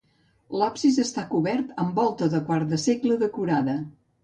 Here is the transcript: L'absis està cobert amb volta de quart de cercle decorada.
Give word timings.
L'absis 0.61 0.97
està 1.03 1.25
cobert 1.33 1.75
amb 1.85 2.01
volta 2.01 2.31
de 2.37 2.41
quart 2.49 2.73
de 2.75 2.83
cercle 2.89 3.21
decorada. 3.27 3.79